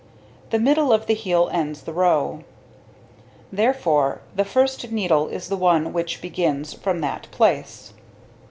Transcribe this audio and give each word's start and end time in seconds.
The 0.49 0.57
middle 0.57 0.91
of 0.91 1.05
the 1.05 1.13
heel 1.13 1.47
ends 1.51 1.83
the 1.83 1.93
row, 1.93 2.39
therefore 3.51 4.21
the 4.35 4.41
1st 4.41 4.89
needle 4.91 5.27
is 5.27 5.47
the 5.47 5.55
one 5.55 5.93
which 5.93 6.21
begins 6.23 6.73
from 6.73 7.01
that 7.01 7.27
place. 7.29 7.93